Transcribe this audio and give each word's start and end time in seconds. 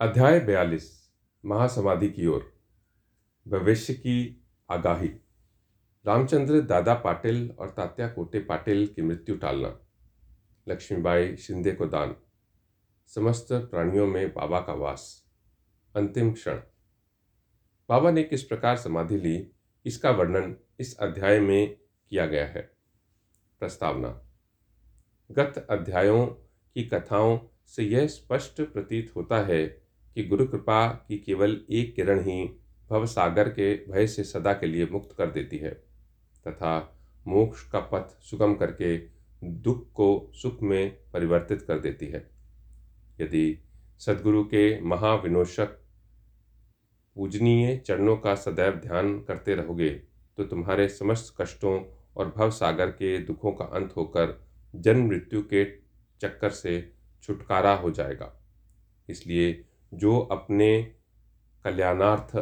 अध्याय 0.00 0.40
बयालीस, 0.40 1.12
महासमाधि 1.44 2.10
की 2.10 2.26
ओर। 2.26 2.52
भविष्य 3.48 3.94
की 3.94 4.46
आगाही। 4.70 5.08
रामचंद्र, 6.06 6.60
दादा 6.60 6.94
पाटिल 6.94 7.50
और 7.58 7.70
तात्या 7.70 8.08
कोटे 8.08 8.40
पाटिल 8.40 8.86
की 8.86 9.02
मृत्यु 9.02 9.36
टालना। 9.36 9.80
लक्ष्मीबाई 10.68 11.36
शिंदे 11.36 11.72
को 11.72 11.86
दान। 11.86 12.16
समस्त 13.06 13.48
प्राणियों 13.52 14.06
में 14.06 14.34
बाबा 14.34 14.60
का 14.60 14.72
वास। 14.72 15.26
अंतिम 15.96 16.32
क्षण। 16.32 16.56
बाबा 17.88 18.10
ने 18.10 18.22
किस 18.22 18.42
प्रकार 18.42 18.76
समाधि 18.76 19.16
ली, 19.16 19.50
इसका 19.86 20.10
वर्णन 20.10 20.56
इस 20.80 20.98
अध्याय 20.98 21.40
में 21.40 21.78
किया 22.10 22.26
गया 22.26 22.46
है। 22.46 22.76
प्रस्तावना। 23.60 24.24
गत 25.30 25.66
अध्यायों 25.70 26.26
की 26.74 26.84
कथाओं 26.84 27.40
से 27.66 27.84
यह 27.84 28.06
स्पष्ट 28.06 28.60
प्रतीत 28.60 29.12
होता 29.16 29.42
है 29.42 29.87
कि 30.18 30.24
गुरु 30.24 30.44
कृपा 30.46 30.86
की 31.08 31.16
केवल 31.18 31.56
एक 31.70 31.94
किरण 31.94 32.20
ही 32.20 32.44
भव 32.90 33.04
सागर 33.06 33.48
के 33.48 33.74
भय 33.88 34.06
से 34.06 34.22
सदा 34.24 34.52
के 34.52 34.66
लिए 34.66 34.86
मुक्त 34.86 35.14
कर 35.18 35.26
देती 35.26 35.58
है, 35.58 35.70
तथा 36.46 36.96
मोक्ष 37.26 37.62
का 37.70 37.80
पथ 37.80 38.18
सुगम 38.20 38.54
करके 38.54 38.96
दुख 39.42 39.84
को 39.92 40.08
सुख 40.34 40.62
में 40.62 40.90
परिवर्तित 41.12 41.62
कर 41.62 41.78
देती 41.78 42.06
है। 42.06 42.24
यदि 43.20 43.58
सदगुरु 44.00 44.42
के 44.44 44.80
महाविनोशक 44.80 45.78
पूजनीय 47.16 47.76
चरणों 47.76 48.16
का 48.16 48.34
सदैव 48.34 48.72
ध्यान 48.72 49.18
करते 49.20 49.54
रहोगे 49.54 49.90
तो 50.38 50.44
तुम्हारे 50.44 50.88
समस्त 50.88 51.34
कष्टों 51.40 51.80
और 52.16 52.32
भव 52.36 52.50
सागर 52.50 52.90
के 52.90 53.18
दुखों 53.18 53.52
का 53.52 53.64
अंत 53.76 53.94
होकर 53.96 54.38
जन्म 54.74 55.06
मृत्यु 55.06 55.42
के 55.42 55.64
चक्कर 56.20 56.50
से 56.50 56.80
छुटकारा 57.22 57.74
हो 57.74 57.90
जाएगा। 57.90 58.34
इसलिए 59.08 59.64
जो 59.92 60.18
अपने 60.20 60.82
कल्याणार्थ 61.64 62.36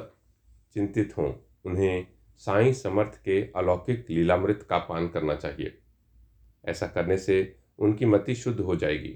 चिंतित 0.76 1.16
हों, 1.18 1.32
उन्हें 1.64 2.06
साई 2.42 2.72
समर्थ 2.74 3.20
के 3.24 3.40
अलौकिक 3.56 4.06
लीलामृत 4.10 4.66
का 4.70 4.78
पान 4.78 5.08
करना 5.08 5.34
चाहिए। 5.34 5.78
ऐसा 6.64 6.86
करने 6.86 7.18
से 7.18 7.56
उनकी 7.78 8.06
मति 8.06 8.34
शुद्ध 8.34 8.58
हो 8.60 8.76
जाएगी। 8.76 9.08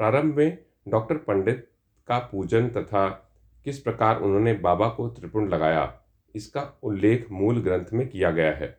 प्रारंभ 0.00 0.36
में 0.36 0.58
डॉक्टर 0.88 1.16
पंडित 1.18 1.68
का 2.08 2.18
पूजन 2.30 2.68
तथा 2.68 3.08
किस 3.66 3.78
प्रकार 3.78 4.20
उन्होंने 4.20 4.52
बाबा 4.54 4.88
को 4.88 5.08
त्रिपुण 5.08 5.48
लगाया, 5.48 5.92
इसका 6.34 6.62
उल्लेख 6.82 7.26
मूल 7.30 7.60
ग्रंथ 7.62 7.92
में 7.92 8.08
किया 8.08 8.30
गया 8.30 8.52
है। 8.52 8.78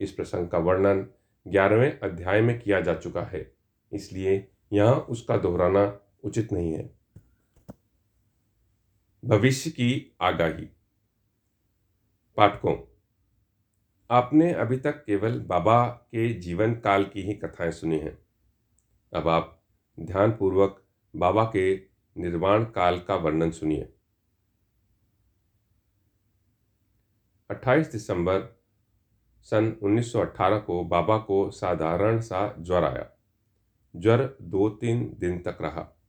इस 0.00 0.12
प्रसंग 0.12 0.48
का 0.48 0.58
वर्णन 0.58 1.06
ग्यारहवें 1.46 1.98
अध्याय 2.00 2.40
में 2.40 2.58
किया 2.60 2.80
जा 2.80 2.94
चुका 2.94 3.22
है, 3.22 3.50
इसलिए 3.92 4.48
यहाँ 4.72 4.94
उसका 4.94 5.36
दोहराना 5.36 5.84
उचित 6.24 6.52
नहीं 6.52 6.72
है। 6.72 6.90
भविष्य 9.24 9.70
की 9.70 10.16
आगाही। 10.20 10.64
पाठकों, 12.36 12.76
आपने 14.10 14.52
अभी 14.52 14.76
तक 14.76 15.04
केवल 15.04 15.40
बाबा 15.40 15.88
के 15.88 16.34
जीवन 16.34 16.74
काल 16.74 17.04
की 17.04 17.22
ही 17.22 17.34
कथाएँ 17.34 17.70
सुनी 17.70 17.98
हैं। 17.98 18.18
अब 19.14 19.28
आप 19.28 19.62
ध्यानपूर्वक 20.00 20.84
बाबा 21.16 21.44
के 21.44 21.76
निर्वाण 22.16 22.64
काल 22.64 23.00
का 23.00 23.14
वर्णन 23.14 23.50
सुनिए। 23.50 23.92
28 27.50 27.92
दिसंबर 27.92 28.60
सन 29.42 29.76
1918 29.82 30.58
को 30.58 30.84
बाबा 30.84 31.18
को 31.18 31.50
साधारण 31.50 32.20
सा 32.20 32.56
ज्वर 32.58 32.84
आया। 32.84 33.10
ज्वर 33.96 34.36
दो 34.42 34.68
तीन 34.68 35.16
दिन 35.18 35.38
तक 35.38 35.58
रहा। 35.60 36.00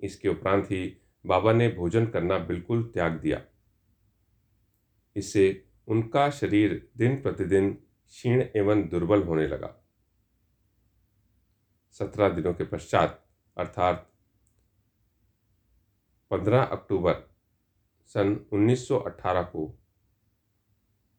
इसके 0.00 0.28
उपरांत 0.28 0.64
ही 0.64 1.01
बाबा 1.26 1.52
ने 1.52 1.68
भोजन 1.68 2.06
करना 2.06 2.38
बिल्कुल 2.38 2.90
त्याग 2.94 3.12
दिया। 3.12 3.42
इससे 5.16 5.66
उनका 5.88 6.30
शरीर 6.30 6.90
दिन 6.96 7.22
प्रतिदिन 7.22 7.74
क्षीण 8.06 8.44
एवं 8.56 8.88
दुर्बल 8.88 9.22
होने 9.22 9.46
लगा। 9.46 9.84
सत्रह 11.90 12.28
दिनों 12.28 12.54
के 12.54 12.64
पश्चात, 12.64 13.26
अर्थात 13.56 14.12
15 16.30 16.62
अक्टूबर 16.62 17.30
सन 18.06 18.46
1918 18.52 19.42
को 19.42 19.78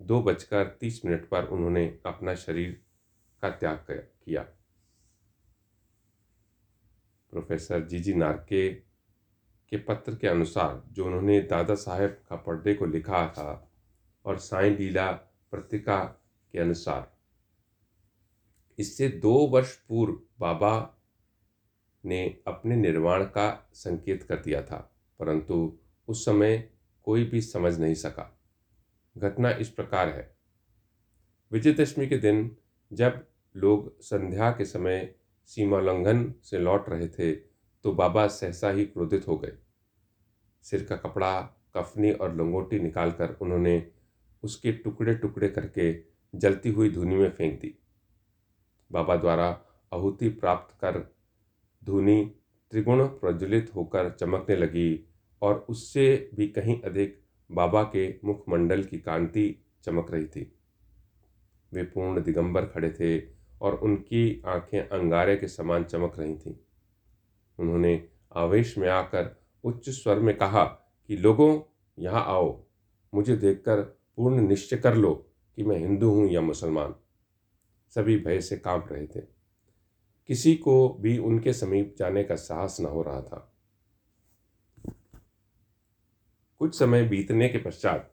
दो 0.01 0.21
बजकर 0.21 0.77
तीस 0.81 1.05
मिनट 1.05 1.29
पर 1.29 1.45
उन्होंने 1.45 1.99
अपना 2.05 2.35
शरीर 2.35 2.83
का 3.41 3.49
त्याग 3.49 3.85
किया। 3.89 4.43
प्रोफेसर 7.31 7.85
जीजी 7.85 8.13
नारके 8.13 8.92
के 9.73 9.77
पत्र 9.79 10.15
के 10.15 10.27
अनुसार 10.27 10.81
जो 10.91 11.05
उन्होंने 11.05 11.39
दादा 11.41 11.75
साहेब 11.75 12.17
का 12.29 12.35
पर्दे 12.37 12.73
को 12.73 12.85
लिखा 12.85 13.27
था 13.27 13.71
और 14.25 14.37
साई 14.37 14.69
लीला 14.69 15.11
पत्रिका 15.53 15.99
के 16.53 16.59
अनुसार। 16.59 17.11
इससे 18.79 19.07
दो 19.07 19.33
वर्ष 19.47 19.75
पूर्व 19.89 20.19
बाबा 20.39 20.73
ने 22.03 22.23
अपने 22.47 22.75
निर्वाण 22.75 23.23
का 23.25 23.47
संकेत 23.73 24.23
कर 24.23 24.35
दिया 24.35 24.61
था, 24.61 24.77
परंतु 25.19 25.79
उस 26.07 26.25
समय 26.25 26.57
कोई 27.07 27.23
भी 27.23 27.41
समझ 27.41 27.79
नहीं 27.79 27.95
सका। 27.95 28.29
घटना 29.15 29.51
इस 29.51 29.69
प्रकार 29.69 30.09
है। 30.09 30.29
विजयदशमी 31.51 32.07
के 32.07 32.17
दिन 32.17 32.55
जब 32.91 33.25
लोग 33.55 34.01
संध्या 34.01 34.51
के 34.51 34.65
समय 34.65 35.13
सीमाोल्लंघन 35.49 36.33
से 36.43 36.59
लौट 36.59 36.89
रहे 36.89 37.07
थे 37.09 37.31
तो 37.31 37.93
बाबा 37.93 38.27
सहसा 38.29 38.69
ही 38.69 38.85
क्रोधित 38.85 39.27
हो 39.27 39.37
गए। 39.37 39.57
सिर 40.63 40.83
का 40.83 40.95
कपड़ा, 40.95 41.41
कफनी 41.77 42.11
और 42.11 42.35
लंगोटी 42.35 42.79
निकालकर 42.79 43.37
उन्होंने 43.41 43.87
उसके 44.43 44.71
टुकड़े 44.71 45.15
टुकड़े 45.15 45.49
करके 45.49 45.95
जलती 46.35 46.71
हुई 46.71 46.89
धुनी 46.89 47.15
में 47.15 47.29
फेंक 47.29 47.59
दी। 47.61 47.75
बाबा 48.91 49.15
द्वारा 49.15 49.61
आहुति 49.93 50.29
प्राप्त 50.29 50.75
कर 50.81 51.15
धुनी 51.83 52.35
त्रिगुण 52.71 53.05
प्रज्वलित 53.05 53.71
होकर 53.75 54.09
चमकने 54.09 54.55
लगी 54.55 55.09
और 55.41 55.65
उससे 55.69 56.29
भी 56.35 56.47
कहीं 56.47 56.81
अधिक 56.81 57.23
बाबा 57.51 57.83
के 57.83 58.15
मुखमंडल 58.25 58.83
की 58.83 58.99
कांति 58.99 59.65
चमक 59.83 60.11
रही 60.11 60.25
थी। 60.25 60.59
वे 61.73 61.83
पूर्ण 61.83 62.21
दिगंबर 62.21 62.65
खड़े 62.65 62.89
थे 62.89 63.27
और 63.61 63.75
उनकी 63.75 64.41
आँखें 64.45 64.79
अंगारे 64.81 65.35
के 65.37 65.47
समान 65.47 65.83
चमक 65.83 66.19
रही 66.19 66.35
थीं। 66.35 66.55
उन्होंने 67.59 68.09
आवेश 68.35 68.77
में 68.77 68.89
आकर 68.89 69.42
उच्च 69.63 69.89
स्वर 69.89 70.19
में 70.19 70.37
कहा 70.37 70.63
कि 71.07 71.15
लोगों, 71.15 71.61
यहाँ 71.99 72.25
आओ। 72.25 72.63
मुझे 73.13 73.35
देखकर 73.35 73.81
पूर्ण 74.17 74.47
निश्चय 74.47 74.77
कर 74.77 74.95
लो 74.95 75.29
कि 75.55 75.63
मैं 75.63 75.77
हिंदू 75.77 76.09
हूँ 76.09 76.27
या 76.27 76.41
मुसलमान। 76.41 76.95
सभी 77.89 78.17
भय 78.17 78.41
से 78.41 78.57
काँप 78.57 78.87
रहे 78.91 79.07
थे। 79.07 79.21
किसी 80.27 80.55
को 80.55 80.89
भी 80.89 81.17
उनके 81.17 81.53
समीप 81.53 81.95
जाने 81.97 82.23
का 82.23 82.35
साहस 82.35 82.77
न 82.81 82.85
हो 82.85 83.01
रहा 83.01 83.21
था। 83.21 83.53
कुछ 86.59 86.79
समय 86.79 87.03
बीतने 87.03 87.49
के 87.49 87.57
पश्चात 87.57 88.09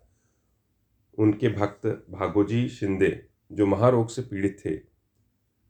उनके 1.18 1.48
भक्त 1.48 1.86
भागोजी 1.86 2.68
शिंदे, 2.68 3.26
जो 3.52 3.66
महारोग 3.66 4.08
से 4.08 4.22
पीड़ित 4.22 4.62
थे, 4.66 4.80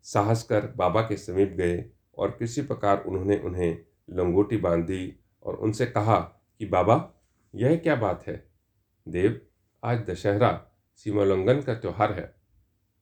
साहस 0.02 0.42
कर 0.42 0.66
बाबा 0.66 1.02
के 1.02 1.16
समीप 1.16 1.48
गए 1.48 1.90
और 2.18 2.30
किसी 2.30 2.62
प्रकार 2.62 3.04
उन्होंने 3.04 3.38
उन्हें 3.38 3.84
लंगोटी 4.10 4.56
बांधी 4.56 5.20
और 5.42 5.54
उनसे 5.54 5.86
कहा 5.86 6.20
कि, 6.58 6.66
बाबा, 6.66 7.14
यह 7.54 7.76
क्या 7.76 7.96
बात 7.96 8.26
है? 8.26 8.50
देव, 9.08 9.40
आज 9.84 9.98
दशहरा 9.98 10.66
सीमोल्लंघन 10.96 11.60
का 11.60 11.74
त्यौहार 11.74 12.12
है। 12.12 12.34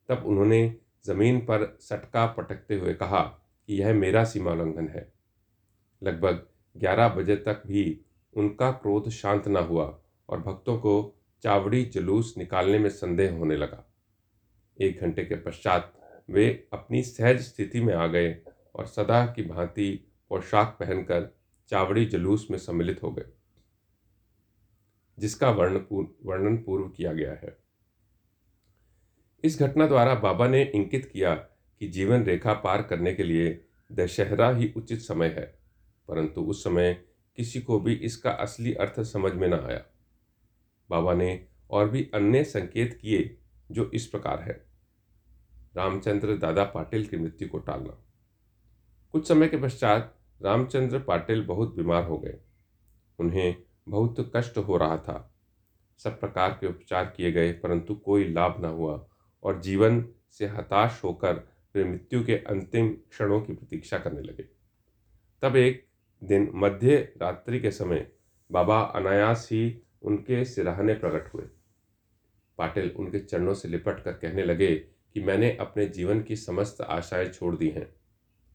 तब 0.09 0.27
उन्होंने 0.27 0.77
ज़मीन 1.07 1.41
पर 1.41 1.79
सटका 1.81 2.27
पटकते 2.27 2.75
हुए 2.75 2.95
कहा 2.95 3.23
कि, 3.67 3.75
यह 3.75 3.95
मेरा 3.95 4.25
सीमोल्लंघन 4.25 4.89
है। 4.89 5.13
लगभग 6.03 6.47
ग्यारह 6.77 7.09
बजे 7.09 7.37
तक 7.37 7.63
भी 7.67 8.01
उनका 8.35 8.71
क्रोध 8.71 9.09
शांत 9.09 9.49
न 9.49 9.57
हुआ 9.57 10.01
और 10.29 10.41
भक्तों 10.41 10.79
को 10.79 11.23
चावड़ी 11.43 11.85
जुलूस 11.85 12.35
निकालने 12.39 12.79
में 12.79 12.91
संदेह 12.91 13.33
होने 13.33 13.57
लगा। 13.57 13.93
एक 14.81 15.01
घंटे 15.01 15.25
के 15.25 15.35
पश्चात 15.35 16.01
वे 16.31 16.69
अपनी 16.73 17.03
सहज 17.03 17.41
स्थिति 17.41 17.81
में 17.81 17.95
आ 17.95 18.07
गए 18.07 18.43
और 18.75 18.87
सदा 18.87 19.27
की 19.27 19.43
भांति 19.43 20.13
पोशाक 20.29 20.77
पहनकर 20.81 21.38
चावड़ी 21.71 22.05
जुलूस 22.07 22.47
में 22.51 22.59
सम्मिलित 22.59 23.03
हो 23.03 23.11
गए, 23.11 23.25
जिसका 25.19 25.51
वर्ण 25.51 25.81
वर्णन 26.25 26.57
पूर्व 26.57 26.89
किया 26.89 27.13
गया 27.13 27.33
है। 27.33 27.57
इस 29.45 29.59
घटना 29.61 29.87
द्वारा 29.87 30.15
बाबा 30.15 30.47
ने 30.49 30.63
इंकित 30.65 31.11
किया 31.13 31.35
कि 31.35 31.89
जीवन 31.89 32.25
रेखा 32.25 32.53
पार 32.55 32.83
करने 32.83 33.15
के 33.15 33.23
लिए 33.23 33.61
दशहरा 33.91 34.51
ही 34.51 34.73
उचित 34.77 35.01
समय 35.01 35.29
है, 35.29 35.45
परंतु 36.09 36.43
उस 36.43 36.65
समय 36.65 36.93
किसी 37.39 37.61
को 37.61 37.79
भी 37.81 37.95
इसका 37.95 38.31
असली 38.31 38.75
अर्थ 38.75 39.01
समझ 39.03 39.33
में 39.33 39.49
न 39.49 39.55
आया। 39.55 39.85
बाबा 40.91 41.15
ने 41.15 41.47
और 41.71 41.89
भी 41.89 42.11
अन्य 42.15 42.43
संकेत 42.45 42.99
किए 43.03 43.39
जो 43.71 43.91
इस 43.95 44.07
प्रकार 44.07 44.43
है। 44.43 44.65
रामचंद्र 45.77 46.37
दादा 46.37 46.65
पाटिल 46.65 47.07
की 47.07 47.17
मृत्यु 47.17 47.49
को 47.49 47.59
टालना। 47.59 47.99
कुछ 49.15 49.29
समय 49.29 49.49
के 49.49 49.57
पश्चात 49.57 50.18
रामचंद्र 50.43 50.99
पाटिल 50.99 51.45
बहुत 51.45 51.75
बीमार 51.75 52.05
हो 52.05 52.19
गए। 52.19 52.39
उन्हें 53.19 53.57
बहुत 53.89 54.33
कष्ट 54.37 54.59
हो 54.59 54.77
रहा 54.77 54.97
था। 54.97 55.35
सब 55.99 56.21
प्रकार 56.21 56.51
के 56.61 56.67
उपचार 56.67 57.05
किए 57.17 57.33
गए, 57.33 57.53
परंतु 57.53 57.95
कोई 57.95 58.29
लाभ 58.29 58.61
न 58.61 58.65
हुआ 58.65 59.07
और 59.43 59.61
जीवन 59.61 60.09
से 60.31 60.47
हताश 60.47 61.01
होकर 61.05 61.35
वे 61.75 61.85
मृत्यु 61.85 62.25
के 62.25 62.35
अंतिम 62.35 62.89
क्षणों 62.89 63.41
की 63.41 63.53
प्रतीक्षा 63.53 63.99
करने 63.99 64.21
लगे। 64.21 64.43
तब 65.43 65.57
एक 65.57 65.89
दिन 66.25 66.53
मध्य 66.55 66.97
रात्रि 66.97 67.61
के 67.61 67.71
समय 67.71 68.13
बाबा 68.53 68.81
अनायास 68.81 69.49
ही 69.53 69.83
उनके 70.03 70.45
सिराहने 70.45 70.95
प्रकट 70.95 71.35
हुए। 71.35 71.43
पाटिल 72.59 72.91
उनके 72.97 73.19
चरणों 73.19 73.55
से 73.55 73.69
लिपट 73.69 74.05
कर 74.05 74.13
कहने 74.13 74.45
लगे 74.45 74.77
कि 75.15 75.21
मैंने 75.21 75.57
अपने 75.57 75.87
जीवन 75.87 76.23
की 76.23 76.37
समस्त 76.37 76.81
आशाएँ 76.81 77.27
छोड़ 77.27 77.57
दी 77.57 77.69
हैं। 77.69 77.95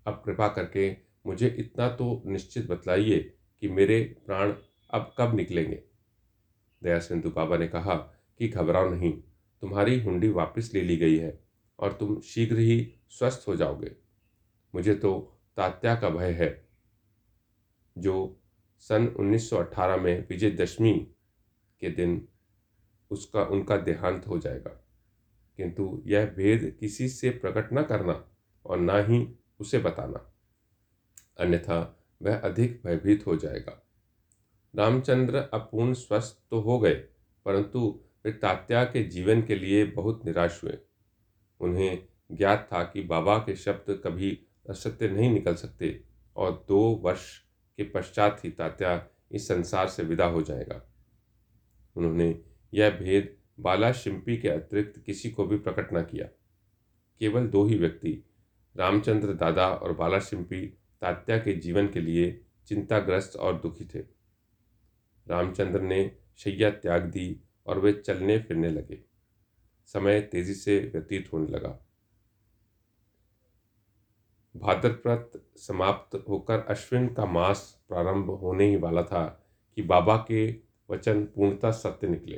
अब 0.07 0.23
कृपा 0.25 0.47
करके 0.47 1.12
मुझे 1.25 1.47
इतना 1.47 1.89
तो 1.89 2.23
निश्चित 2.25 2.67
बतलाइए 2.67 3.37
कि 3.61 3.69
मेरे 3.69 4.21
प्राण 4.25 4.53
अब 4.89 5.15
कब 5.17 5.35
निकलेंगे। 5.35 5.83
दया 6.83 6.99
सिंधु 6.99 7.29
बाबा 7.29 7.57
ने 7.57 7.67
कहा 7.67 7.95
कि 8.37 8.47
घबराओ 8.47 8.89
नहीं, 8.89 9.13
तुम्हारी 9.61 10.03
हुंडी 10.03 10.29
वापस 10.29 10.71
ले 10.73 10.81
ली 10.81 10.97
गई 10.97 11.17
है 11.17 11.43
और 11.79 11.93
तुम 11.93 12.21
शीघ्र 12.21 12.57
ही 12.57 12.93
स्वस्थ 13.09 13.45
हो 13.47 13.55
जाओगे। 13.55 13.95
मुझे 14.75 14.95
तो 14.95 15.39
तात्या 15.57 15.95
का 15.95 16.09
भय 16.09 16.31
है, 16.31 16.67
जो 17.97 18.41
सन 18.79 19.07
1918 19.07 19.97
में 19.97 20.27
विजयदशमी 20.27 21.11
के 21.79 21.89
दिन 21.89 22.27
उसका, 23.11 23.43
उनका 23.43 23.77
देहांत 23.77 24.27
हो 24.27 24.39
जाएगा। 24.39 24.85
किंतु 25.57 26.03
यह 26.05 26.25
भेद 26.25 26.77
किसी 26.79 27.09
से 27.09 27.29
प्रकट 27.29 27.73
न 27.73 27.83
करना 27.83 28.31
और 28.65 28.77
ना 28.77 28.97
ही 28.97 29.35
उसे 29.59 29.79
बताना। 29.79 30.32
अन्यथा 31.39 31.99
वह 32.21 32.37
अधिक 32.37 32.81
भयभीत 32.85 33.27
हो 33.27 33.35
जाएगा। 33.35 33.79
रामचंद्र 34.75 35.49
अपूर्ण 35.53 35.93
स्वस्थ 35.93 36.43
तो 36.51 36.59
हो 36.59 36.79
गए, 36.79 36.93
परंतु 37.45 37.99
वे 38.25 38.31
तात्या 38.31 38.83
के 38.83 39.03
जीवन 39.03 39.41
के 39.41 39.55
लिए 39.55 39.85
बहुत 39.85 40.25
निराश 40.25 40.63
हुए। 40.63 40.77
उन्हें 41.59 42.07
ज्ञात 42.31 42.67
था 42.73 42.83
कि 42.83 43.01
बाबा 43.01 43.37
के 43.37 43.55
शब्द 43.55 44.01
कभी 44.03 44.39
असत्य 44.69 45.07
नहीं 45.07 45.31
निकल 45.31 45.55
सकते, 45.55 46.03
और 46.35 46.65
दो 46.67 46.79
वर्ष 47.03 47.37
के 47.77 47.83
पश्चात 47.83 48.45
ही 48.45 48.49
तात्या 48.49 49.07
इस 49.31 49.47
संसार 49.47 49.87
से 49.87 50.03
विदा 50.03 50.25
हो 50.25 50.41
जाएगा। 50.41 50.81
उन्होंने 51.95 52.43
यह 52.73 52.89
भेद 52.89 53.37
बाला 53.59 53.91
शिंपी 53.91 54.37
के 54.37 54.49
अतिरिक्त 54.49 54.99
किसी 55.05 55.29
को 55.29 55.45
भी 55.45 55.57
प्रकट 55.57 55.93
न 55.93 56.01
किया। 56.01 56.27
केवल 57.21 57.47
दो 57.47 57.65
ही 57.65 57.77
व्यक्ति, 57.77 58.23
रामचंद्र 58.75 59.33
दादा 59.33 59.67
और 59.67 59.93
बाला 59.93 60.19
शिंपी 60.19 60.77
तात्या 61.03 61.37
के 61.37 61.53
जीवन 61.53 61.87
के 61.87 62.01
लिए 62.01 62.45
चिंताग्रस्त 62.67 63.35
और 63.35 63.61
दुखी 63.61 63.85
थे। 63.85 63.99
रामचंद्र 65.27 65.81
ने 65.81 66.17
शैया 66.37 66.69
त्याग 66.69 67.01
दी 67.01 67.41
और 67.67 67.79
वे 67.79 67.93
चलने 67.93 68.39
फिरने 68.39 68.69
लगे। 68.69 69.03
समय 69.85 70.21
तेज़ी 70.21 70.53
से 70.53 70.91
व्यतीत 70.93 71.33
होने 71.33 71.47
लगा। 71.47 71.87
भाद्रप्रत 74.55 75.31
समाप्त 75.57 76.25
होकर 76.29 76.59
अश्विन 76.59 77.07
का 77.07 77.25
मास 77.25 77.83
प्रारंभ 77.89 78.29
होने 78.29 78.69
ही 78.69 78.75
वाला 78.75 79.03
था 79.03 79.47
कि 79.75 79.81
बाबा 79.81 80.17
के 80.17 80.55
वचन 80.89 81.25
पूर्णतः 81.25 81.71
सत्य 81.71 82.07
निकले। 82.07 82.37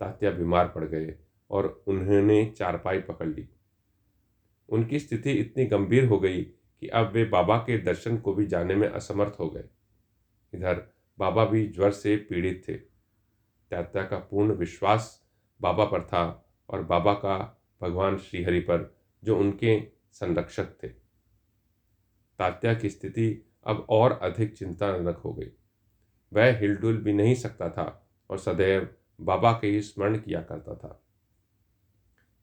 तात्या 0.00 0.30
बीमार 0.30 0.68
पड़ 0.68 0.84
गए 0.84 1.18
और 1.50 1.84
उन्होंने 1.86 2.54
चारपाई 2.56 3.00
पकड़ 3.00 3.28
ली। 3.28 3.48
उनकी 4.68 4.98
स्थिति 4.98 5.32
इतनी 5.32 5.66
गंभीर 5.66 6.04
हो 6.04 6.18
गई 6.18 6.52
कि 6.80 6.88
अब 6.88 7.12
वे 7.12 7.24
बाबा 7.24 7.58
के 7.58 7.78
दर्शन 7.78 8.18
को 8.18 8.34
भी 8.34 8.46
जाने 8.46 8.74
में 8.74 8.88
असमर्थ 8.88 9.36
हो 9.40 9.50
गए। 9.50 9.64
इधर 10.54 10.94
बाबा 11.18 11.44
भी 11.44 11.66
ज्वर 11.66 11.90
से 11.90 12.16
पीड़ित 12.16 12.62
थे। 12.68 12.74
तात्या 13.70 14.02
का 14.02 14.18
पूर्ण 14.18 14.52
विश्वास 14.52 15.26
बाबा 15.60 15.84
पर 15.84 16.02
था 16.02 16.52
और 16.68 16.82
बाबा 16.82 17.14
का 17.14 17.62
भगवान 17.82 18.16
श्रीहरि 18.16 18.60
पर, 18.60 18.96
जो 19.24 19.38
उनके 19.38 19.82
संरक्षक 20.12 20.82
थे। 20.82 20.88
तात्या 22.38 22.74
की 22.74 22.90
स्थिति 22.90 23.50
अब 23.66 23.86
और 23.90 24.12
अधिक 24.12 24.56
चिंताजनक 24.56 25.16
हो 25.16 25.34
गई। 25.34 25.50
वह 26.32 26.58
हिलडुल 26.58 26.96
भी 26.96 27.12
नहीं 27.12 27.34
सकता 27.34 27.68
था 27.68 28.10
और 28.30 28.38
सदैव 28.38 28.94
बाबा 29.20 29.52
के 29.52 29.66
ही 29.66 29.80
स्मरण 29.82 30.18
किया 30.18 30.42
करता 30.42 30.74
था। 30.74 31.02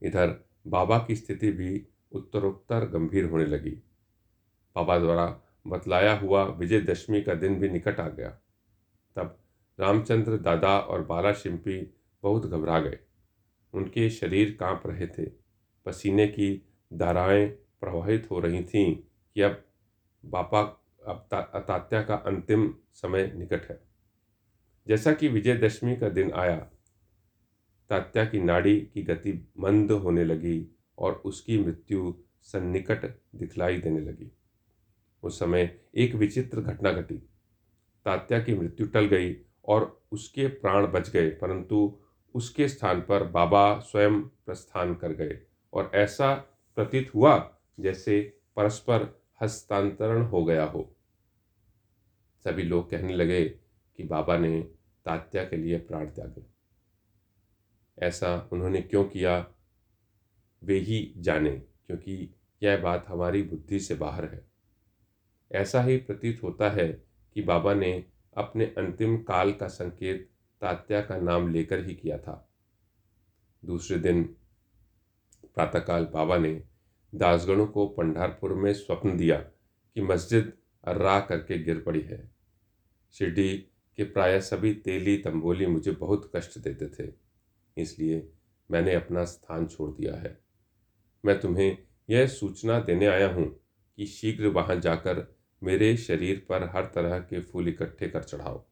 इधर 0.01 0.49
बाबा 0.67 0.99
की 0.99 1.15
स्थिति 1.15 1.51
भी 1.51 1.87
उत्तरोत्तर 2.11 2.85
गंभीर 2.85 3.25
होने 3.25 3.45
लगी। 3.45 3.83
बाबा 4.75 4.99
द्वारा 4.99 5.41
बतलाया 5.67 6.13
हुआ 6.13 6.43
विजयदशमी 6.43 7.21
का 7.21 7.33
दिन 7.33 7.59
भी 7.59 7.69
निकट 7.69 7.99
आ 7.99 8.07
गया। 8.09 8.29
तब 9.15 9.39
रामचंद्र, 9.79 10.37
दादा 10.37 10.79
और 10.79 11.03
बाला 11.03 11.33
शिंपी 11.33 11.93
बहुत 12.23 12.45
घबरा 12.45 12.79
गए। 12.79 12.99
उनके 13.73 14.09
शरीर 14.09 14.57
काँप 14.59 14.83
रहे 14.85 15.07
थे। 15.07 15.25
पसीने 15.85 16.27
की 16.27 16.69
धाराएँ 16.93 17.47
प्रवाहित 17.47 18.31
हो 18.31 18.39
रही 18.39 18.63
थीं 18.63 18.95
कि 19.33 19.41
अब 19.41 19.65
बापा, 20.25 20.61
अब 21.07 21.27
तात्या 21.55 22.03
का 22.03 22.15
अंतिम 22.15 22.75
समय 22.93 23.33
निकट 23.35 23.69
है। 23.69 23.81
जैसा 24.87 25.13
कि 25.13 25.27
विजयदशमी 25.27 25.95
का 25.95 26.09
दिन 26.09 26.31
आया, 26.31 26.57
तात्या 27.89 28.25
की 28.25 28.39
नाड़ी 28.39 28.81
की 28.81 29.03
गति 29.03 29.51
मंद 29.59 29.91
होने 29.91 30.23
लगी 30.23 30.75
और 30.97 31.13
उसकी 31.13 31.57
मृत्यु 31.63 32.15
सन्निकट 32.41 33.19
दिखलाई 33.35 33.77
देने 33.77 33.99
लगी। 33.99 34.31
उस 35.25 35.39
समय 35.39 35.79
एक 35.95 36.15
विचित्र 36.15 36.61
घटना 36.61 36.91
घटी। 36.91 37.17
तात्या 38.05 38.39
की 38.39 38.55
मृत्यु 38.55 38.87
टल 38.87 39.05
गई 39.05 39.35
और 39.65 40.05
उसके 40.11 40.47
प्राण 40.47 40.87
बच 40.87 41.09
गए, 41.09 41.29
परंतु 41.29 41.99
उसके 42.35 42.67
स्थान 42.67 43.01
पर 43.01 43.23
बाबा 43.23 43.79
स्वयं 43.79 44.21
प्रस्थान 44.21 44.95
कर 44.95 45.13
गए 45.13 45.39
और 45.73 45.91
ऐसा 45.95 46.33
प्रतीत 46.77 47.13
हुआ 47.15 47.57
जैसे 47.79 48.21
परस्पर 48.55 49.21
हस्तांतरण 49.41 50.21
हो 50.21 50.43
गया 50.45 50.63
हो। 50.63 50.95
सभी 52.45 52.63
लोग 52.63 52.89
कहने 52.89 53.13
लगे 53.13 53.43
कि 53.45 54.03
बाबा 54.03 54.37
ने 54.37 54.59
तात्या 55.05 55.43
के 55.43 55.57
लिए 55.57 55.77
प्राण 55.77 56.05
त्यागे। 56.05 56.45
ऐसा 57.97 58.49
उन्होंने 58.53 58.81
क्यों 58.81 59.03
किया? 59.05 59.45
वे 60.63 60.79
ही 60.79 61.13
जाने, 61.17 61.51
क्योंकि 61.87 62.33
यह 62.63 62.77
बात 62.77 63.05
हमारी 63.07 63.41
बुद्धि 63.41 63.79
से 63.79 63.95
बाहर 63.95 64.25
है। 64.25 64.54
ऐसा 65.55 65.81
ही 65.83 65.97
प्रतीत 65.97 66.43
होता 66.43 66.69
है 66.69 66.87
कि 67.35 67.41
बाबा 67.41 67.73
ने 67.73 67.91
अपने 68.35 68.65
अंतिम 68.77 69.17
काल 69.23 69.51
का 69.51 69.67
संकेत 69.67 70.29
तात्या 70.61 71.01
का 71.01 71.17
नाम 71.17 71.51
लेकर 71.53 71.85
ही 71.85 71.93
किया 71.93 72.17
था। 72.17 72.41
दूसरे 73.63 73.97
दिन 73.99 74.23
प्रातःकाल 75.55 76.05
बाबा 76.05 76.37
ने 76.37 76.61
दासगणों 77.13 77.67
को 77.67 77.85
पंडारपुर 77.87 78.53
में 78.53 78.73
स्वप्न 78.73 79.15
दिया 79.17 79.37
कि 79.37 80.01
मस्जिद 80.01 80.51
अर्रा 80.83 81.19
करके 81.19 81.57
गिर 81.63 81.79
पड़ी 81.79 82.01
है। 82.01 82.19
शिरडी 83.15 83.57
के 83.97 84.03
प्राय 84.03 84.39
सभी 84.41 84.73
तेली 84.75 85.17
तंबोली 85.17 85.65
मुझे 85.65 85.91
बहुत 85.91 86.31
कष्ट 86.35 86.57
देते 86.59 86.87
थे, 86.89 87.11
इसलिए 87.77 88.27
मैंने 88.69 88.93
अपना 88.93 89.23
स्थान 89.25 89.67
छोड़ 89.67 89.89
दिया 89.91 90.15
है। 90.15 90.37
मैं 91.23 91.39
तुम्हें 91.39 91.77
यह 92.09 92.27
सूचना 92.27 92.79
देने 92.79 93.05
आया 93.07 93.27
हूँ 93.33 93.47
कि 93.97 94.05
शीघ्र 94.05 94.47
वहाँ 94.47 94.75
जाकर 94.75 95.25
मेरे 95.65 95.95
शरीर 95.97 96.45
पर 96.49 96.63
हर 96.63 96.85
तरह 96.85 97.19
के 97.19 97.39
फूल 97.41 97.67
इकट्ठे 97.67 98.07
कर 98.07 98.23
चढ़ाओ। 98.23 98.63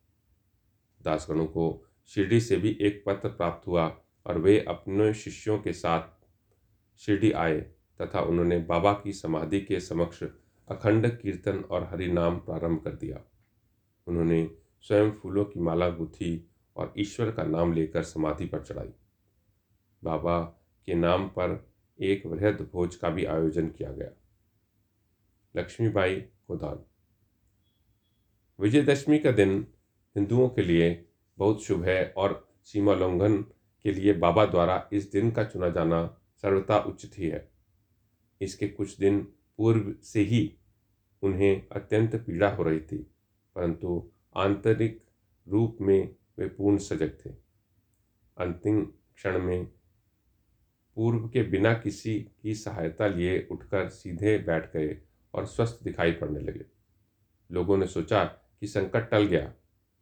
दासगणों 1.02 1.46
को 1.46 1.66
शिरडी 2.08 2.40
से 2.40 2.58
भी 2.58 2.78
एक 2.82 3.04
पत्र 3.06 3.30
प्राप्त 3.30 3.68
हुआ 3.68 3.86
और 4.26 4.38
वे 4.38 4.60
अपने 4.60 5.14
शिष्यों 5.14 5.58
के 5.60 5.74
साथ 5.74 6.10
शिरडी 7.02 7.32
आए 7.32 7.60
तथा 8.00 8.22
उन्होंने 8.22 8.58
बाबा 8.60 8.94
की 8.94 9.14
समाधि 9.14 9.62
के 9.62 9.80
समक्ष 9.80 10.24
अखंड 10.68 11.08
कीर्तन 11.18 11.60
और 11.72 11.84
हरि 11.84 12.08
नाम 12.08 12.38
प्रारंभ 12.38 12.82
कर 12.84 12.94
दिया। 12.96 13.22
उन्होंने 14.08 14.50
स्वयं 14.82 15.12
फूलों 15.12 15.46
की 15.46 15.60
माला 15.60 15.90
गुथी 15.90 16.50
और 16.76 16.94
ईश्वर 16.98 17.32
का 17.32 17.44
नाम 17.44 17.74
लेकर 17.74 18.04
समाधि 18.04 18.46
पर 18.46 18.62
चढ़ाई। 18.62 18.94
बाबा 20.04 20.40
के 20.88 20.94
नाम 20.94 21.28
पर 21.28 21.74
एक 22.00 22.26
वृहद 22.26 22.70
भोज 22.74 22.96
का 22.96 23.10
भी 23.10 23.26
आयोजन 23.26 23.68
किया 23.68 23.92
गया। 23.92 24.10
लक्ष्मीबाई 25.56 26.16
को 26.16 26.56
दान। 26.56 26.84
विजयदशमी 28.60 29.20
का 29.20 29.32
दिन 29.32 29.68
हिंदुओं 30.16 30.48
के 30.50 30.62
लिए 30.62 30.90
बहुत 31.38 31.64
शुभ 31.64 31.84
है 31.84 32.04
और 32.18 32.48
सीमा 32.64 32.92
उल्लंघन 32.92 33.38
के 33.86 33.92
लिए 33.92 34.14
बाबा 34.14 34.46
द्वारा 34.46 34.90
इस 34.94 35.12
दिन 35.12 35.32
का 35.32 35.44
चुना 35.44 35.70
जाना 35.70 36.06
सर्वथा 36.44 36.78
उचित 36.80 37.18
ही 37.18 37.28
है। 37.28 37.48
इसके 38.42 38.68
कुछ 38.68 38.98
दिन 38.98 39.22
पूर्व 39.60 39.94
से 40.04 40.22
ही 40.22 40.42
उन्हें 41.24 41.68
अत्यंत 41.72 42.16
पीड़ा 42.16 42.50
हो 42.50 42.64
रही 42.64 42.80
थी, 42.80 42.98
परंतु 43.56 44.12
आंतरिक 44.36 45.02
रूप 45.48 45.78
में 45.82 46.16
वे 46.40 46.48
पूर्ण 46.48 46.78
सजग 46.78 47.18
थे। 47.26 47.30
अंतिम 48.38 48.84
क्षण 48.86 49.40
में 49.40 49.66
पूर्व 50.98 51.28
के 51.30 51.44
बिना 51.44 51.74
किसी 51.74 52.20
की 52.42 52.56
सहायता 52.56 53.08
लिए 53.08 53.48
उठकर 53.52 53.90
सीधे 53.90 54.38
बैठ 54.38 54.72
गए 54.74 54.98
और 55.34 55.46
स्वस्थ 55.46 55.84
दिखाई 55.84 56.12
पड़ने 56.12 56.40
लगे। 56.40 56.66
लोगों 57.52 57.78
ने 57.78 57.88
सोचा 57.88 58.24
कि 58.26 58.68
संकट 58.68 59.10
टल 59.10 59.26
गया। 59.26 59.54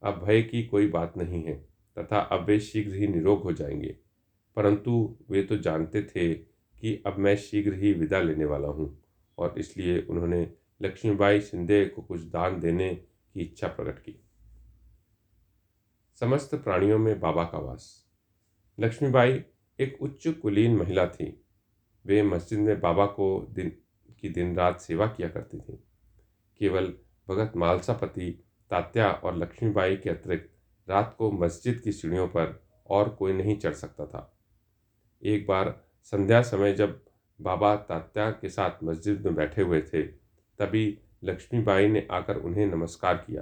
अब 0.03 0.23
भय 0.23 0.41
की 0.41 0.63
कोई 0.63 0.87
बात 0.87 1.17
नहीं 1.17 1.43
है, 1.43 1.67
तथा 1.97 2.19
अब 2.19 2.45
वे 2.45 2.59
शीघ्र 2.59 2.95
ही 2.95 3.07
निरोग 3.07 3.43
हो 3.43 3.53
जाएँगे। 3.53 3.97
परंतु 4.55 5.17
वे 5.29 5.43
तो 5.43 5.57
जानते 5.57 6.03
थे 6.03 6.33
कि 6.81 7.03
अब 7.05 7.17
मैं 7.17 7.35
शीघ्र 7.37 7.73
ही 7.73 7.93
विदा 7.93 8.19
लेने 8.21 8.45
वाला 8.45 8.67
हूँ, 8.67 9.03
और 9.37 9.55
इसलिए 9.57 10.01
उन्होंने 10.01 10.53
लक्ष्मीबाई 10.81 11.41
शिंदे 11.41 11.85
को 11.85 12.01
कुछ 12.01 12.21
दान 12.21 12.59
देने 12.59 12.95
की 13.33 13.41
इच्छा 13.41 13.67
प्रकट 13.67 13.99
की। 13.99 14.23
समस्त 16.19 16.55
प्राणियों 16.55 16.99
में 16.99 17.19
बाबा 17.19 17.43
का 17.43 17.57
वास। 17.57 18.09
लक्ष्मीबाई 18.79 19.43
एक 19.79 20.01
उच्च 20.01 20.27
कुलीन 20.27 20.75
महिला 20.75 21.07
थी। 21.07 21.45
वे 22.05 22.23
मस्जिद 22.23 22.59
में 22.59 22.81
बाबा 22.81 23.05
को 23.05 23.47
दिन 23.49 23.80
की 24.21 24.29
दिन 24.29 24.55
रात 24.55 24.79
सेवा 24.79 25.07
किया 25.07 25.29
करती 25.29 25.59
थी। 25.59 25.83
केवल 26.57 26.93
भगत 27.29 27.53
मालसापति, 27.55 28.43
तात्या 28.69 29.11
और 29.11 29.37
लक्ष्मीबाई 29.37 29.97
के 29.97 30.09
अतिरिक्त 30.09 30.49
रात 30.89 31.15
को 31.17 31.31
मस्जिद 31.31 31.79
की 31.79 31.91
सीढ़ियों 31.91 32.27
पर 32.27 32.63
और 32.89 33.09
कोई 33.09 33.33
नहीं 33.33 33.59
चढ़ 33.59 33.73
सकता 33.73 34.05
था। 34.05 34.37
एक 35.23 35.47
बार 35.47 35.83
संध्या 36.03 36.41
समय 36.41 36.73
जब 36.73 37.05
बाबा 37.41 37.75
तात्या 37.75 38.31
के 38.31 38.49
साथ 38.49 38.83
मस्जिद 38.83 39.25
में 39.25 39.35
बैठे 39.35 39.61
हुए 39.61 39.81
थे, 39.81 40.03
तभी 40.59 40.99
लक्ष्मीबाई 41.23 41.87
ने 41.87 42.07
आकर 42.11 42.37
उन्हें 42.37 42.65
नमस्कार 42.65 43.17
किया। 43.17 43.41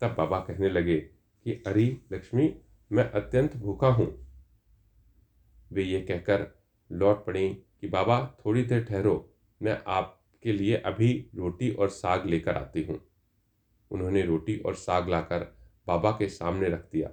तब 0.00 0.14
बाबा 0.14 0.40
कहने 0.40 0.68
लगे 0.68 1.00
कि, 1.44 1.52
अरे 1.66 2.00
लक्ष्मी, 2.12 2.60
मैं 2.92 3.10
अत्यंत 3.10 3.56
भूखा 3.56 3.86
हूँ। 3.86 4.26
वे 5.72 5.82
ये 5.82 6.00
कहकर 6.00 6.62
लौट 6.92 7.26
पड़ी 7.26 7.54
कि, 7.54 7.88
बाबा, 7.88 8.36
थोड़ी 8.46 8.62
देर 8.62 8.84
ठहरो। 8.84 9.33
मैं 9.62 9.82
आपके 9.86 10.52
लिए 10.52 10.76
अभी 10.76 11.30
रोटी 11.34 11.70
और 11.70 11.88
साग 11.88 12.26
लेकर 12.26 12.56
आती 12.56 12.82
हूँ। 12.82 13.00
उन्होंने 13.90 14.22
रोटी 14.22 14.58
और 14.58 14.74
साग 14.74 15.08
लाकर 15.08 15.56
बाबा 15.86 16.10
के 16.10 16.28
सामने 16.28 16.68
रख 16.68 16.90
दिया, 16.92 17.10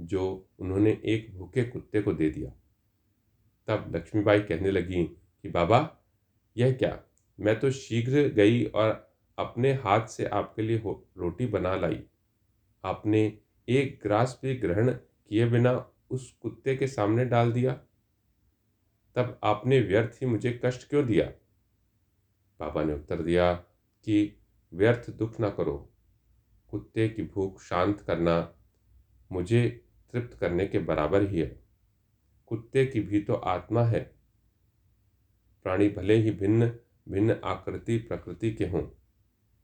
जो 0.00 0.48
उन्होंने 0.58 1.02
एक 1.04 1.36
भूखे 1.38 1.64
कुत्ते 1.64 2.02
को 2.02 2.12
दे 2.12 2.30
दिया। 2.30 2.50
तब 3.68 3.96
लक्ष्मीबाई 3.96 4.40
कहने 4.40 4.70
लगी 4.70 5.04
कि, 5.04 5.48
बाबा, 5.48 5.96
यह 6.56 6.72
क्या? 6.72 7.02
मैं 7.40 7.60
तो 7.60 7.70
शीघ्र 7.70 8.28
गई 8.28 8.64
और 8.64 9.14
अपने 9.38 9.72
हाथ 9.72 10.06
से 10.06 10.26
आपके 10.26 10.62
लिए 10.62 10.82
रोटी 10.86 11.46
बना 11.46 11.76
लाई। 11.76 12.02
आपने 12.84 13.38
एक 13.68 14.00
ग्रास 14.02 14.40
भी 14.42 14.54
ग्रहण 14.54 14.90
किए 14.90 15.46
बिना 15.46 15.92
उस 16.10 16.30
कुत्ते 16.32 16.76
के 16.76 16.86
सामने 16.86 17.24
डाल 17.24 17.52
दिया। 17.52 17.72
तब 19.16 19.40
आपने 19.44 19.80
व्यर्थ 19.80 20.18
ही 20.22 20.26
मुझे 20.26 20.60
कष्ट 20.64 20.88
क्यों 20.88 21.06
दिया? 21.06 21.32
पापा 22.60 22.84
ने 22.84 22.94
उत्तर 22.94 23.22
दिया 23.22 23.52
कि 24.06 24.40
व्यर्थ 24.72 25.10
दुख 25.10 25.40
ना 25.40 25.50
करो। 25.50 25.92
कुत्ते 26.70 27.08
की 27.08 27.22
भूख 27.22 27.62
शांत 27.62 28.00
करना 28.00 28.54
मुझे 29.32 29.84
तृप्त 30.14 30.36
करने 30.38 30.66
के 30.66 30.78
बराबर 30.78 31.22
ही 31.22 31.40
है। 31.40 31.60
कुत्ते 32.46 32.86
की 32.86 33.00
भी 33.00 33.20
तो 33.20 33.34
आत्मा 33.34 33.84
है। 33.84 34.00
प्राणी 35.62 35.88
भले 35.88 36.14
ही 36.14 36.30
भिन्न 36.30 36.70
भिन्न 37.08 37.36
आकृति 37.44 37.96
प्रकृति 37.98 38.52
के 38.52 38.66
हों, 38.66 38.82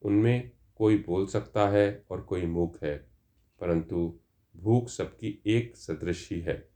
उनमें 0.02 0.50
कोई 0.76 0.98
बोल 0.98 1.26
सकता 1.26 1.68
है 1.68 2.04
और 2.10 2.20
कोई 2.20 2.46
मूक 2.46 2.78
है, 2.84 2.96
परंतु 3.60 4.20
भूख 4.56 4.88
सबकी 4.88 5.42
एक 5.46 5.76
सदृश 5.76 6.28
ही 6.32 6.40
है। 6.40 6.68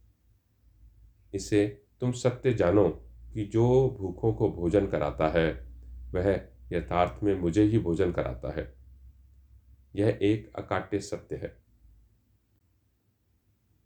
इसे 1.35 1.66
तुम 2.00 2.12
सत्य 2.12 2.54
जानो 2.54 2.88
कि 3.35 3.44
जो 3.44 3.96
भूखों 4.00 4.32
को 4.32 4.50
भोजन 4.50 4.87
कराता 4.87 5.28
है 5.28 5.65
वह 6.14 6.48
यथार्थ 6.72 7.22
में 7.22 7.34
मुझे 7.34 7.62
ही 7.62 7.78
भोजन 7.78 8.12
कराता 8.12 8.54
है। 8.54 8.75
यह 9.96 10.18
एक 10.22 10.52
अकाट्य 10.56 11.00
सत्य 11.00 11.36
है। 11.36 11.56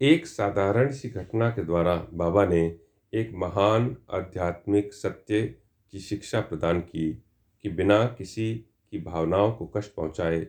एक 0.01 0.27
साधारण 0.27 0.93
सी 0.93 1.09
घटना 1.09 1.51
के 1.51 1.65
द्वारा 1.65 1.97
बाबा 2.13 2.47
ने 2.47 2.81
एक 3.15 3.33
महान 3.35 3.97
आध्यात्मिक 4.11 4.95
सत्य 4.95 5.47
की 5.91 5.99
शिक्षा 5.99 6.41
प्रदान 6.41 6.81
की 6.81 7.25
कि 7.63 7.69
बिना 7.69 8.07
किसी 8.07 8.55
की 8.91 8.99
भावनाओं 8.99 9.53
को 9.53 9.67
कष्ट 9.67 9.95
पहुँचाए 9.95 10.41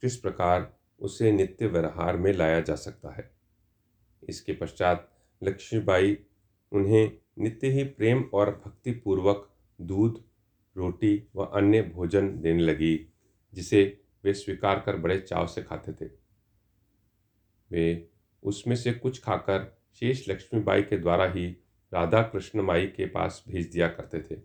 किस 0.00 0.16
प्रकार 0.16 0.76
उसे 1.00 1.32
नित्य 1.32 1.66
व्यवहार 1.66 2.16
में 2.16 2.32
लाया 2.32 2.60
जा 2.60 2.74
सकता 2.74 3.14
है। 3.14 3.30
इसके 4.28 4.52
पश्चात 4.52 5.10
लक्ष्मीबाई 5.42 6.18
उन्हें 6.72 7.18
नित्य 7.38 7.68
ही 7.68 7.84
प्रेम 7.84 8.22
और 8.34 8.62
भक्तिपूर्वक 8.66 9.54
दूध 9.80 10.24
रोटी 10.76 11.28
व 11.36 11.44
अन्य 11.44 11.82
भोजन 11.82 12.40
देने 12.40 12.62
लगी, 12.62 13.06
जिसे 13.54 14.00
वे 14.24 14.34
स्वीकार 14.34 14.80
कर 14.80 14.96
बड़े 14.96 15.20
चाव 15.20 15.46
से 15.46 15.62
खाते 15.62 15.92
थे। 15.92 16.10
वे 17.70 18.10
उसमें 18.42 18.76
से 18.76 18.92
कुछ 18.92 19.22
खाकर 19.22 19.78
शेष 19.94 20.28
लक्ष्मीबाई 20.28 20.82
के 20.82 20.98
द्वारा 20.98 21.26
ही 21.26 21.46
राधा 21.94 22.22
कृष्ण 22.22 22.62
माई 22.62 22.86
के 22.86 23.06
पास 23.06 23.44
भेज 23.48 23.72
दिया 23.72 23.88
करते 23.88 24.20
थे। 24.20 24.40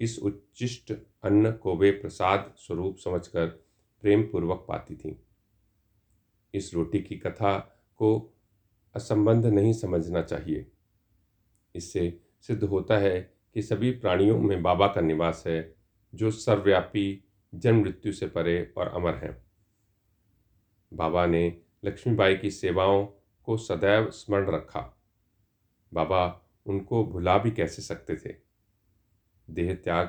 इस 0.00 0.18
उच्चिष्ट 0.18 0.92
अन्न 1.22 1.52
को 1.52 1.76
वे 1.76 1.90
प्रसाद 1.90 2.54
स्वरूप 2.58 2.98
समझकर 2.98 3.46
प्रेम 4.02 4.22
पूर्वक 4.22 4.64
पाती 4.68 4.96
थीं। 4.96 5.14
इस 6.54 6.74
रोटी 6.74 7.00
की 7.00 7.16
कथा 7.16 7.58
को 7.96 8.34
असंबंध 8.94 9.46
नहीं 9.46 9.72
समझना 9.72 10.22
चाहिए। 10.22 10.66
इससे 11.74 12.20
सिद्ध 12.40 12.64
होता 12.64 12.98
है 12.98 13.35
कि 13.56 13.62
सभी 13.62 13.90
प्राणियों 13.90 14.38
में 14.38 14.62
बाबा 14.62 14.86
का 14.86 15.00
निवास 15.00 15.44
है, 15.46 15.74
जो 16.14 16.30
सर्वव्यापी 16.30 17.24
जन्म 17.54 17.80
मृत्यु 17.80 18.12
से 18.12 18.26
परे 18.26 18.72
और 18.76 18.88
अमर 18.88 19.14
हैं। 19.14 19.42
बाबा 20.94 21.26
ने 21.26 21.60
लक्ष्मीबाई 21.84 22.36
की 22.36 22.50
सेवाओं 22.50 23.06
को 23.44 23.56
सदैव 23.56 24.10
स्मरण 24.10 24.50
रखा। 24.50 25.00
बाबा 25.94 26.42
उनको 26.66 27.06
भुला 27.06 27.38
भी 27.38 27.50
कैसे 27.50 27.82
सकते 27.82 28.16
थे? 28.16 28.34
देह 29.50 29.74
त्याग 29.74 30.06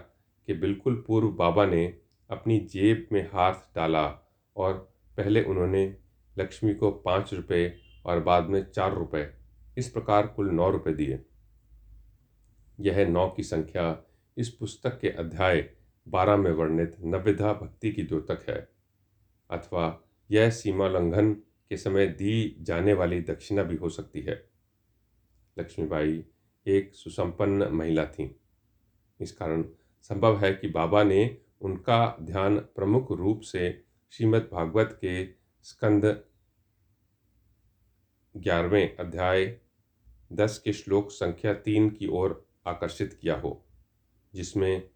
के 0.48 0.54
बिल्कुल 0.54 1.04
पूर्व 1.08 1.28
बाबा 1.28 1.66
ने 1.66 1.98
अपनी 2.30 2.60
जेब 2.60 3.08
में 3.12 3.30
हाथ 3.32 3.54
डाला 3.54 4.34
और 4.56 4.94
पहले 5.18 5.44
उन्होंने 5.44 5.98
लक्ष्मी 6.38 6.74
को 6.74 6.92
पाँच 6.92 7.34
रुपये 7.34 7.80
और 8.06 8.20
बाद 8.20 8.44
में 8.44 8.72
चार 8.72 8.94
रुपये, 8.94 9.34
इस 9.78 9.90
प्रकार 9.90 10.28
कुल 10.28 10.50
नौ 10.50 10.70
रुपये 10.70 10.94
दिए। 10.94 11.26
यह 12.80 13.08
नौ 13.08 13.30
की 13.30 13.44
संख्या 13.44 14.04
इस 14.38 14.50
पुस्तक 14.50 15.00
के 15.00 15.10
अध्याय 15.10 15.74
बारह 16.08 16.38
में 16.38 16.52
वर्णित 16.52 16.96
नविधा 17.02 17.54
भक्ति 17.54 17.92
की 17.92 18.04
द्योतक 18.04 18.46
है। 18.50 18.70
अथवा 19.50 20.04
यह 20.32 20.50
सीमा 20.50 20.88
लंघन 20.88 21.34
के 21.70 21.78
समय 21.78 22.08
दी 22.08 22.58
जाने 22.60 22.94
वाली 22.94 23.22
दक्षिणा 23.22 23.64
भी 23.64 23.76
हो 23.76 23.90
सकती 23.90 24.22
है। 24.22 24.50
लक्ष्मीबाई 25.60 26.26
एक 26.68 26.96
सुसंपन्न 26.96 27.68
महिला 27.68 28.06
थी। 28.06 28.40
इस 29.22 29.32
कारण 29.32 29.66
संभव 30.02 30.40
है 30.40 30.54
कि 30.54 30.70
बाबा 30.70 31.04
ने 31.04 31.38
उनका 31.62 32.18
ध्यान 32.22 32.60
प्रमुख 32.60 33.12
रूप 33.12 33.42
से 33.42 33.84
श्रीमद् 34.12 34.44
भागवत 34.44 34.98
के 35.02 35.26
स्कंद 35.64 36.24
ग्यारहवें 38.38 38.98
अध्याय 38.98 39.60
दस 40.34 40.62
के 40.66 40.74
श्लोक 40.74 41.12
संख्या 41.12 41.54
तीन 41.54 41.90
की 41.90 42.08
ओर 42.08 42.47
आकर्षित 42.68 43.18
किया 43.22 43.36
हो, 43.40 43.66
जिसमें 44.34 44.90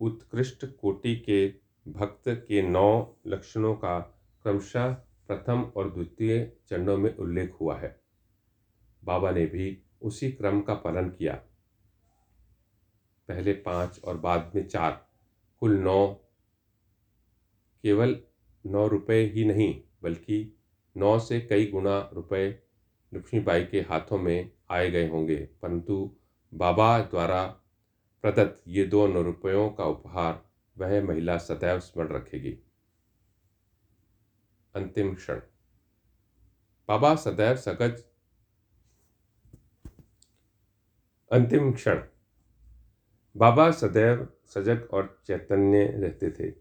उत्कृष्ट 0.00 0.64
कोटि 0.80 1.16
के 1.20 1.46
भक्त 1.86 2.28
के 2.28 2.62
नौ 2.62 3.16
लक्षणों 3.26 3.74
का 3.74 3.98
क्रमशः 4.44 4.92
प्रथम 5.28 5.62
और 5.76 5.90
द्वितीय 5.90 6.52
चरणों 6.68 6.96
में 6.98 7.14
उल्लेख 7.16 7.54
हुआ 7.60 7.78
है। 7.78 8.00
बाबा 9.02 9.30
ने 9.30 9.46
भी 9.46 9.76
उसी 10.02 10.30
क्रम 10.32 10.60
का 10.60 10.74
पालन 10.74 11.08
किया। 11.08 11.34
पहले 13.28 13.52
पाँच 13.52 14.00
और 14.04 14.16
बाद 14.16 14.52
में 14.54 14.66
चार, 14.68 14.92
कुल 15.62 15.76
नौ, 15.78 16.06
केवल 17.84 18.20
नौ 18.64 18.86
रुपए 18.88 19.22
ही 19.24 19.44
नहीं, 19.44 19.82
बल्कि 20.02 20.52
नौ 20.96 21.18
से 21.18 21.40
कई 21.40 21.66
गुना 21.66 21.98
रुपए 22.12 22.48
लक्ष्मीबाई 23.12 23.64
के 23.64 23.80
हाथों 23.80 24.18
में 24.18 24.50
आए 24.70 24.90
गए 24.90 25.08
होंगे, 25.08 25.36
परंतु 25.62 26.16
बाबा 26.56 26.98
द्वारा 26.98 27.46
प्रदत्त 28.22 28.62
ये 28.68 28.84
दो 28.84 29.06
नौ 29.06 29.22
रुपयों 29.22 29.70
का 29.70 29.84
उपहार 29.84 30.50
वह 30.78 31.02
महिला 31.04 31.38
सदैव 31.38 31.80
स्मरण 31.80 32.08
रखेगी। 32.08 32.58
अंतिम 34.74 35.14
क्षण। 35.14 35.40
बाबा 36.88 37.14
सदैव 37.14 37.56
सगज। 37.56 38.04
अंतिम 41.32 41.72
क्षण। 41.72 42.02
बाबा 43.36 43.70
सदैव 43.70 44.28
सजग 44.46 44.88
और 44.92 45.22
चैतन्य 45.26 45.86
रहते 45.86 46.30
थे 46.30 46.54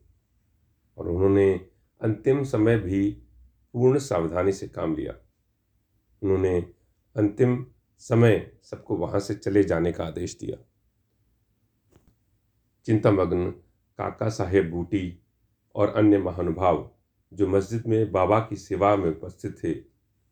और 0.97 1.07
उन्होंने 1.07 1.69
अंतिम 2.01 2.43
समय 2.43 2.77
भी 2.77 3.11
पूर्ण 3.73 3.99
सावधानी 3.99 4.51
से 4.51 4.67
काम 4.67 4.95
लिया। 4.95 5.13
उन्होंने 6.21 6.59
अंतिम 7.15 7.67
समय 8.01 8.51
सबको 8.63 8.95
वहाँ 8.97 9.19
से 9.19 9.35
चले 9.35 9.63
जाने 9.63 9.91
का 9.91 10.03
आदेश 10.03 10.37
दिया। 10.41 10.57
चिंतामग्न 12.85 13.49
काका 13.99 14.29
साहेब 14.29 14.69
बूटी 14.71 15.19
और 15.75 15.93
अन्य 15.95 16.17
महानुभाव 16.17 16.89
जो 17.31 17.47
मस्जिद 17.47 17.87
में 17.87 18.11
बाबा 18.11 18.39
की 18.39 18.55
सेवा 18.55 18.95
में 18.95 19.09
उपस्थित 19.09 19.57
थे, 19.63 19.73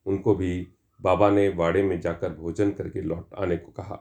उनको 0.06 0.36
भी 0.36 0.68
बाबा 1.00 1.30
ने 1.30 1.48
वाड़े 1.50 1.84
में 1.84 2.00
जाकर 2.02 2.34
भोजन 2.34 2.72
करके 2.72 3.02
लौट 3.02 3.34
आने 3.34 3.58
को 3.58 3.72
कहा। 3.72 4.00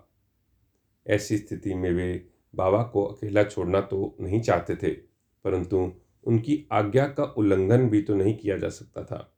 ऐसी 1.06 1.38
स्थिति 1.38 1.74
में 1.74 1.90
वे 1.90 2.28
बाबा 2.54 2.82
को 2.82 3.04
अकेला 3.04 3.42
छोड़ना 3.44 3.80
तो 3.80 4.16
नहीं 4.20 4.40
चाहते 4.40 4.76
थे, 4.76 4.90
परंतु 4.90 5.92
उनकी 6.24 6.64
आज्ञा 6.72 7.06
का 7.08 7.24
उल्लंघन 7.24 7.88
भी 7.88 8.02
तो 8.02 8.14
नहीं 8.14 8.36
किया 8.36 8.56
जा 8.58 8.68
सकता 8.68 9.04
था। 9.04 9.28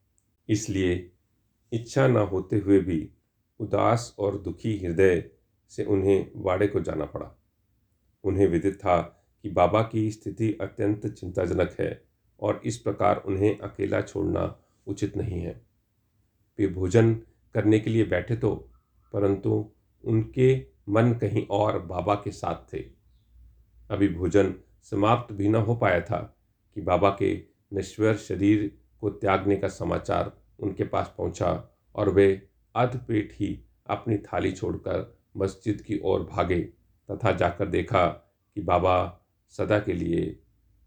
इसलिए 0.49 1.11
इच्छा 1.73 2.07
न 2.09 2.17
होते 2.17 2.57
हुए 2.57 2.79
भी 2.81 2.99
उदास 3.61 4.15
और 4.19 4.39
दुखी 4.39 4.77
हृदय 4.79 5.31
से 5.71 5.85
उन्हें 5.85 6.31
वाड़े 6.37 6.67
को 6.67 6.81
जाना 6.81 7.05
पड़ा। 7.05 7.31
उन्हें 8.25 8.47
विदित 8.49 8.75
था 8.75 9.01
कि 9.45 9.51
बाबा 9.51 9.83
की 9.83 10.11
स्थिति 10.11 10.53
अत्यंत 10.61 11.07
चिंताजनक 11.07 11.77
है 11.81 12.03
और 12.41 12.61
इस 12.65 12.79
प्रकार 12.79 13.23
उन्हें 13.27 13.59
अकेला 13.59 14.01
छोड़ना 14.01 14.45
उचित 14.87 15.17
नहीं 15.17 15.41
है। 15.41 15.61
वे 16.59 16.67
भोजन 16.67 17.15
करने 17.55 17.79
के 17.81 17.91
लिए 17.91 18.05
बैठे 18.05 18.37
तो 18.37 18.55
परंतु 19.13 19.71
उनके 20.05 20.55
मन 20.89 21.13
कहीं 21.13 21.47
और 21.47 21.79
बाबा 21.79 22.15
के 22.15 22.31
साथ 22.31 22.73
थे। 22.73 22.79
अभी 23.91 24.09
भोजन 24.09 24.55
समाप्त 24.83 25.33
भी 25.33 25.49
न 25.49 25.55
हो 25.55 25.75
पाया 25.77 26.01
था 26.01 26.19
कि 26.77 26.81
बाबा 26.81 27.11
के 27.11 27.35
नश्वर 27.75 28.17
शरीर 28.17 28.71
को 29.01 29.11
त्यागने 29.11 29.57
का 29.57 29.69
समाचार 29.69 30.33
उनके 30.59 30.85
पास 30.85 31.15
पहुँचा 31.19 31.53
और 31.95 32.09
वे 32.09 32.49
अध 32.75 33.05
पेट 33.09 33.33
ही 33.33 33.65
अपनी 33.87 34.19
थाली 34.19 34.53
छोड़कर 34.53 35.19
मस्जिद 35.37 35.81
की 35.81 35.99
ओर 36.05 36.23
भागे 36.23 36.61
तथा 37.11 37.33
जाकर 37.33 37.69
देखा 37.69 38.07
कि 38.55 38.61
बाबा 38.61 39.27
सदा 39.51 39.79
के 39.79 39.93
लिए 39.93 40.41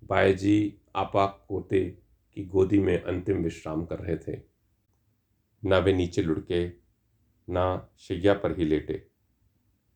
बायजी 0.03 0.81
आपा 0.95 1.25
कोते 1.25 1.97
की 2.33 2.45
गोदी 2.45 2.79
में 2.79 3.03
अंतिम 3.03 3.37
विश्राम 3.37 3.85
कर 3.85 3.99
रहे 3.99 4.17
थे। 4.17 4.41
न 5.65 5.73
वे 5.73 5.93
नीचे 5.93 6.21
लुढ़के, 6.21 6.69
ना 7.49 7.89
शैया 7.97 8.33
पर 8.33 8.57
ही 8.57 8.65
लेटे। 8.65 9.07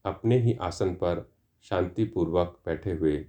अपने 0.06 0.38
ही 0.38 0.54
आसन 0.54 0.94
पर 0.94 1.32
शांतिपूर्वक 1.62 2.62
बैठे 2.66 2.92
हुए 2.92 3.26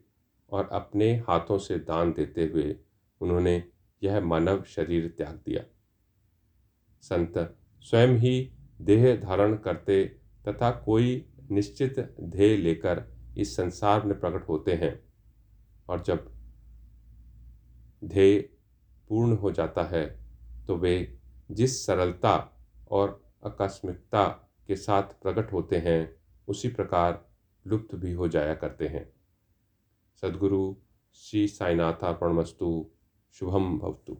और 0.50 0.68
अपने 0.72 1.16
हाथों 1.18 1.58
से 1.58 1.78
दान 1.78 2.12
देते 2.12 2.46
हुए 2.46 2.76
उन्होंने 3.20 3.64
यह 4.02 4.20
मानव 4.20 4.62
शरीर 4.62 5.14
त्याग 5.18 5.42
दिया। 5.46 5.64
संत 7.02 7.58
स्वयं 7.82 8.16
ही 8.16 8.52
देह 8.80 9.14
धारण 9.16 9.56
करते 9.56 10.04
तथा 10.48 10.70
कोई 10.70 11.26
निश्चित 11.50 11.98
ध्येय 12.20 12.56
लेकर 12.56 13.04
इस 13.36 13.56
संसार 13.56 14.04
में 14.06 14.18
प्रकट 14.20 14.48
होते 14.48 14.74
हैं। 14.74 15.02
और 15.88 16.02
जब 16.02 16.30
ध्येय 18.04 18.40
पूर्ण 19.08 19.36
हो 19.36 19.50
जाता 19.52 19.82
है 19.82 20.04
तो 20.66 20.76
वे 20.76 21.18
जिस 21.50 21.86
सरलता 21.86 22.36
और 22.90 23.22
आकस्मिकता 23.46 24.26
के 24.66 24.76
साथ 24.76 25.02
प्रकट 25.02 25.52
होते 25.52 25.78
हैं, 25.78 26.16
उसी 26.48 26.68
प्रकार 26.68 27.28
लुप्त 27.66 27.94
भी 27.94 28.12
हो 28.12 28.28
जाया 28.28 28.54
करते 28.54 28.88
हैं। 28.88 29.12
सदगुरु 30.22 30.76
श्री 31.14 31.48
साईनाथार्पणमस्तु 31.48 32.90
शुभम 33.32 33.78
भवतु। 33.78 34.16